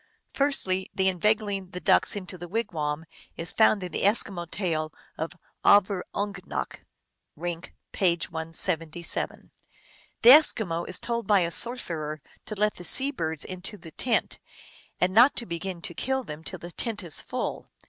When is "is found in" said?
3.37-3.91